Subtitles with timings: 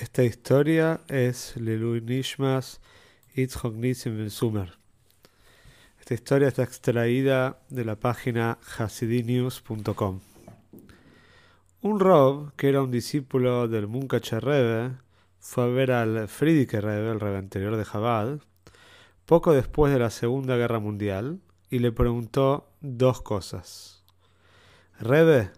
[0.00, 2.80] Esta historia es Lelui Nishmas
[3.36, 4.76] Itzhok Ben Sumer.
[6.00, 10.18] Esta historia está extraída de la página hasidinews.com.
[11.82, 14.96] Un Rob, que era un discípulo del Munkacher Rebbe,
[15.38, 18.40] fue a ver al Friedrich Rebbe, el Rebbe anterior de Chabad,
[19.26, 21.38] poco después de la Segunda Guerra Mundial,
[21.70, 24.02] y le preguntó dos cosas.
[24.98, 25.52] Rebbe,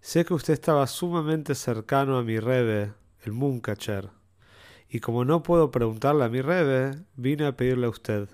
[0.00, 2.92] sé que usted estaba sumamente cercano a mi Rebbe,
[3.32, 4.10] el.
[4.88, 8.28] Y como no puedo preguntarle a mi Rebe, vine a pedirle a usted.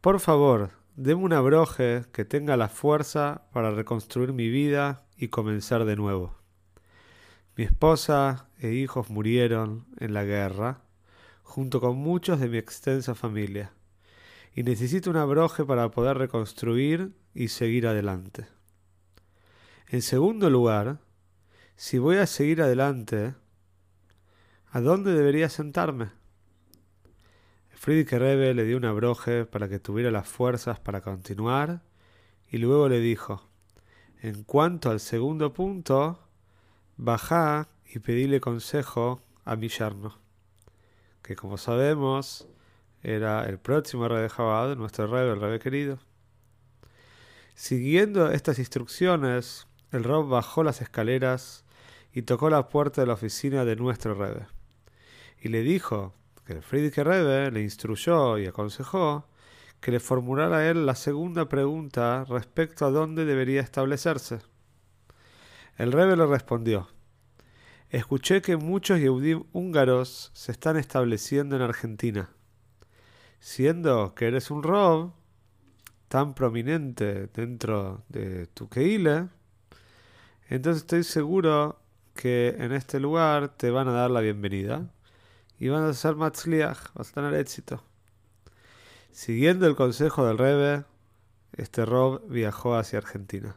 [0.00, 5.84] Por favor, deme una broje que tenga la fuerza para reconstruir mi vida y comenzar
[5.84, 6.36] de nuevo.
[7.56, 10.82] Mi esposa e hijos murieron en la guerra,
[11.42, 13.72] junto con muchos de mi extensa familia,
[14.54, 18.46] y necesito una broje para poder reconstruir y seguir adelante.
[19.88, 21.00] En segundo lugar,
[21.74, 23.34] si voy a seguir adelante,
[24.70, 26.10] ¿A dónde debería sentarme?
[27.70, 31.80] Friedrich Rebbe le dio una broje para que tuviera las fuerzas para continuar
[32.50, 33.48] y luego le dijo,
[34.20, 36.20] en cuanto al segundo punto,
[36.98, 40.18] bajá y pedile consejo a mi yerno,
[41.22, 42.46] que como sabemos
[43.02, 45.98] era el próximo rey de Jabad, nuestro rey, el rey querido.
[47.54, 51.64] Siguiendo estas instrucciones, el Rob bajó las escaleras
[52.12, 54.34] y tocó la puerta de la oficina de nuestro rey
[55.40, 59.26] y le dijo que el Friedrich Rebbe le instruyó y aconsejó
[59.80, 64.40] que le formulara a él la segunda pregunta respecto a dónde debería establecerse.
[65.76, 66.88] El Rebbe le respondió:
[67.90, 72.30] Escuché que muchos Yehudim húngaros se están estableciendo en Argentina.
[73.40, 75.12] Siendo que eres un Rob
[76.08, 79.28] tan prominente dentro de tu Keile,
[80.48, 81.80] entonces estoy seguro
[82.14, 84.90] que en este lugar te van a dar la bienvenida
[85.58, 87.82] y van a ser Matzliach, vas a tener éxito.
[89.10, 90.84] Siguiendo el consejo del Rebe,
[91.52, 93.56] este Rob viajó hacia Argentina.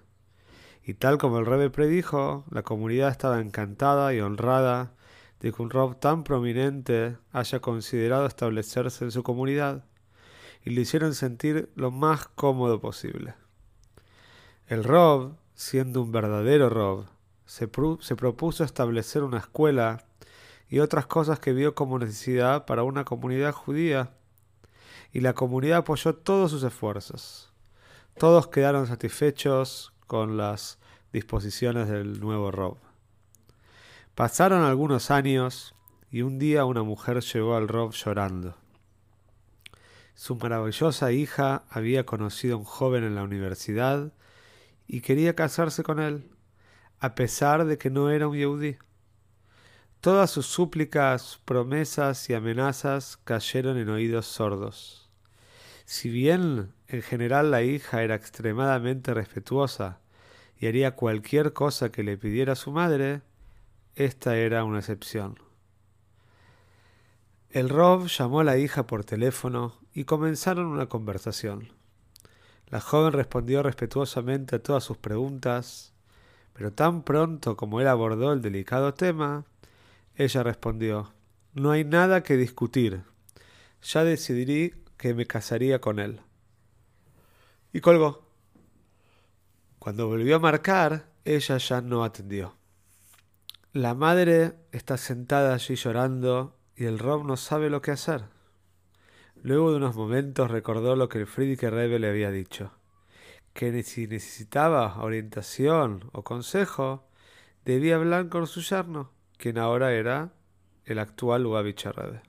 [0.83, 4.93] Y tal como el Rebe predijo, la comunidad estaba encantada y honrada
[5.39, 9.85] de que un Rob tan prominente haya considerado establecerse en su comunidad
[10.63, 13.35] y le hicieron sentir lo más cómodo posible.
[14.67, 17.05] El Rob, siendo un verdadero Rob,
[17.45, 20.05] se propuso establecer una escuela
[20.71, 24.13] y otras cosas que vio como necesidad para una comunidad judía.
[25.11, 27.51] Y la comunidad apoyó todos sus esfuerzos.
[28.17, 30.79] Todos quedaron satisfechos con las
[31.11, 32.77] disposiciones del nuevo Rob.
[34.15, 35.75] Pasaron algunos años
[36.09, 38.55] y un día una mujer llegó al Rob llorando.
[40.13, 44.13] Su maravillosa hija había conocido a un joven en la universidad
[44.87, 46.31] y quería casarse con él,
[47.01, 48.77] a pesar de que no era un yehudí.
[50.01, 55.11] Todas sus súplicas, promesas y amenazas cayeron en oídos sordos.
[55.85, 59.99] Si bien en general la hija era extremadamente respetuosa
[60.59, 63.21] y haría cualquier cosa que le pidiera su madre,
[63.93, 65.37] esta era una excepción.
[67.51, 71.73] El Rob llamó a la hija por teléfono y comenzaron una conversación.
[72.69, 75.93] La joven respondió respetuosamente a todas sus preguntas,
[76.53, 79.45] pero tan pronto como él abordó el delicado tema,
[80.15, 81.13] ella respondió,
[81.53, 83.03] No hay nada que discutir.
[83.81, 86.21] Ya decidí que me casaría con él.
[87.73, 88.27] Y colgó.
[89.79, 92.55] Cuando volvió a marcar, ella ya no atendió.
[93.73, 98.25] La madre está sentada allí llorando y el Rob no sabe lo que hacer.
[99.41, 102.73] Luego de unos momentos recordó lo que el Friedrich Rebbe le había dicho,
[103.53, 107.07] que si necesitaba orientación o consejo,
[107.65, 109.09] debía hablar con su yerno
[109.41, 110.31] quien ahora era
[110.85, 112.21] el actual Lubavitch Rebbe.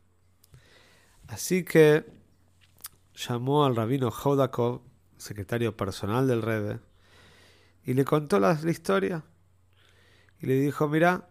[1.29, 2.07] Así que
[3.15, 4.81] llamó al rabino Jodakov,
[5.19, 6.81] secretario personal del Rebbe,
[7.85, 9.25] y le contó la, historia.
[10.41, 11.29] Y le dijo, mira,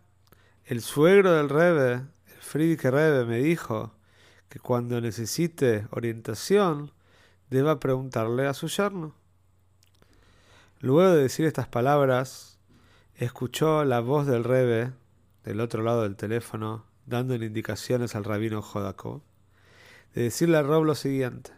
[0.65, 3.95] el suegro del Rebbe, el Friedrich Rebbe, me dijo
[4.49, 6.91] que cuando necesite orientación
[7.49, 9.15] deba preguntarle a su yerno.
[10.79, 12.59] Luego de decir estas palabras,
[13.15, 15.00] escuchó la voz del Rebbe
[15.43, 19.21] del otro lado del teléfono dando indicaciones al rabino Jodakov,
[20.13, 21.51] de decirle a Rob lo siguiente.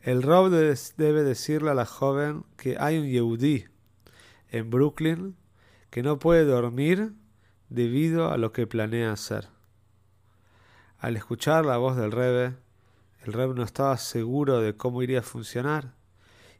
[0.00, 3.66] El Rob debe decirle a la joven que hay un Yehudi
[4.50, 5.36] en Brooklyn
[5.90, 7.12] que no puede dormir
[7.68, 9.48] debido a lo que planea hacer.
[10.98, 12.56] Al escuchar la voz del Rebe,
[13.24, 15.94] el Rebe no estaba seguro de cómo iría a funcionar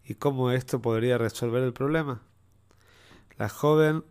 [0.05, 2.23] y cómo esto podría resolver el problema.
[3.39, 4.05] La joven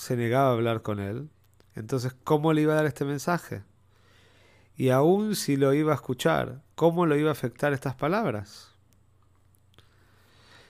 [0.00, 1.28] se negaba a hablar con él,
[1.74, 3.62] entonces ¿cómo le iba a dar este mensaje?
[4.74, 8.74] Y aún si lo iba a escuchar, ¿cómo lo iba a afectar estas palabras?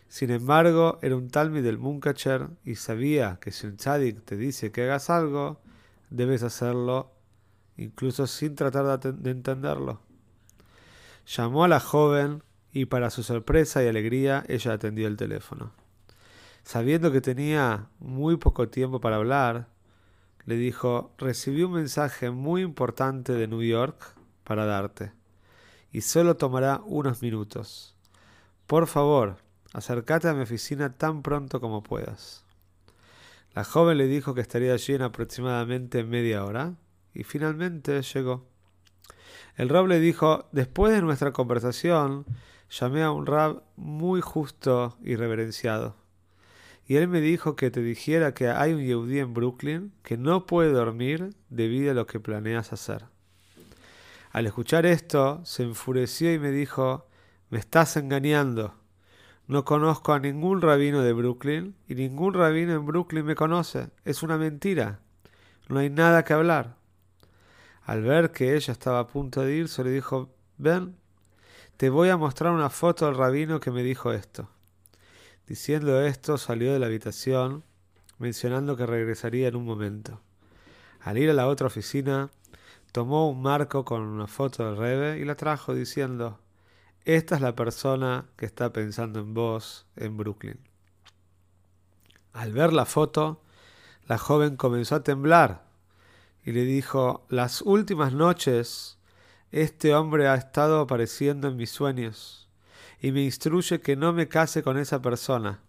[0.08, 4.72] Sin embargo, era un talmid del Munkacher y sabía que si un tzadik te dice
[4.72, 5.60] que hagas algo,
[6.10, 7.12] debes hacerlo,
[7.76, 10.00] incluso sin tratar de entenderlo.
[11.24, 12.42] Llamó a la joven
[12.72, 15.79] y para su sorpresa y alegría ella atendió el teléfono.
[16.62, 19.68] Sabiendo que tenía muy poco tiempo para hablar,
[20.44, 24.14] le dijo, recibí un mensaje muy importante de New York
[24.44, 25.12] para darte,
[25.92, 27.96] y solo tomará unos minutos.
[28.66, 29.36] Por favor,
[29.72, 32.44] acércate a mi oficina tan pronto como puedas.
[33.54, 36.74] La joven le dijo que estaría allí en aproximadamente media hora,
[37.12, 38.46] y finalmente llegó.
[39.56, 42.24] El rab le dijo, después de nuestra conversación,
[42.70, 45.96] llamé a un rab muy justo y reverenciado.
[46.90, 50.44] Y él me dijo que te dijera que hay un Yehudí en Brooklyn que no
[50.44, 53.04] puede dormir debido a lo que planeas hacer.
[54.32, 57.06] Al escuchar esto, se enfureció y me dijo,
[57.48, 58.74] me estás engañando.
[59.46, 63.90] No conozco a ningún rabino de Brooklyn y ningún rabino en Brooklyn me conoce.
[64.04, 64.98] Es una mentira.
[65.68, 66.74] No hay nada que hablar.
[67.84, 70.96] Al ver que ella estaba a punto de irse, le dijo, ven,
[71.76, 74.48] te voy a mostrar una foto del rabino que me dijo esto.
[75.50, 77.64] Diciendo esto, salió de la habitación,
[78.20, 80.20] mencionando que regresaría en un momento.
[81.00, 82.30] Al ir a la otra oficina,
[82.92, 86.38] tomó un marco con una foto del Rebe y la trajo diciendo,
[87.04, 90.60] esta es la persona que está pensando en vos en Brooklyn.
[92.32, 93.42] Al ver la foto,
[94.06, 95.64] la joven comenzó a temblar
[96.44, 99.00] y le dijo, las últimas noches
[99.50, 102.39] este hombre ha estado apareciendo en mis sueños
[103.00, 105.60] y me instruye que no me case con esa persona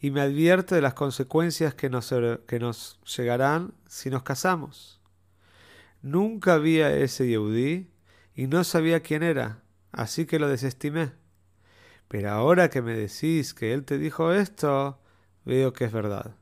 [0.00, 2.14] y me advierte de las consecuencias que nos,
[2.46, 5.00] que nos llegarán si nos casamos.
[6.02, 7.90] Nunca vi a ese Yehudí
[8.34, 9.62] y no sabía quién era,
[9.92, 11.12] así que lo desestimé.
[12.08, 15.00] Pero ahora que me decís que él te dijo esto,
[15.44, 16.34] veo que es verdad.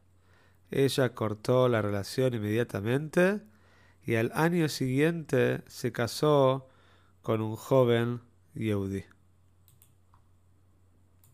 [0.71, 3.41] Ella cortó la relación inmediatamente
[4.05, 6.69] y al año siguiente se casó
[7.23, 8.21] con un joven
[8.55, 9.05] Yehudi.